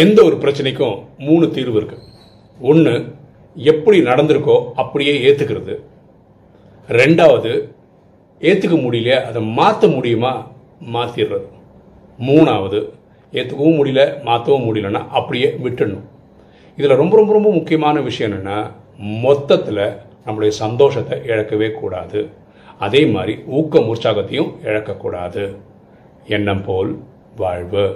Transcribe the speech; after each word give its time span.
எந்த 0.00 0.18
ஒரு 0.24 0.36
பிரச்சனைக்கும் 0.36 0.96
மூணு 1.18 1.44
தீர்வு 1.50 1.76
இருக்கு. 1.76 1.98
ஒன்று 2.60 2.94
எப்படி 3.54 3.98
நடந்திருக்கோ 4.00 4.56
அப்படியே 4.74 5.12
ஏற்றுக்கிறது 5.28 5.74
ரெண்டாவது 6.88 7.52
ஏற்றுக்க 8.40 8.76
முடியல 8.82 9.14
அதை 9.28 9.42
மாற்ற 9.60 9.88
முடியுமா? 9.88 10.32
மாற்றிடுறது 10.92 11.48
மூணாவது 12.18 12.80
ஏற்றுக்கவும் 13.32 13.78
முடியல 13.78 14.22
மாற்றவும் 14.22 14.66
முடியலன்னா 14.66 15.00
அப்படியே 15.18 15.48
விட்டுடணும். 15.64 16.06
இதில் 16.76 17.00
ரொம்ப 17.02 17.16
ரொம்ப 17.16 17.32
ரொம்ப 17.32 17.50
முக்கியமான 17.50 18.00
விஷயம் 18.00 18.32
என்னென்னா 18.32 18.58
மொத்தத்தில் 19.22 19.84
நம்மளுடைய 20.26 20.54
சந்தோஷத்தை 20.64 21.18
இழக்கவே 21.18 21.68
கூடாது. 21.72 22.20
அதே 22.78 23.06
மாதிரி 23.06 23.34
ஊக்கம் 23.58 23.88
உற்சாகத்தையும் 23.94 24.52
இழக்கக்கூடாது. 24.64 25.44
எண்ணம் 26.26 26.64
போல் 26.64 26.92
வாழ்வு. 27.36 27.86